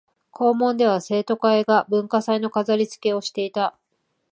[0.31, 3.77] 校門では生徒会が文化祭の飾りつけをしていた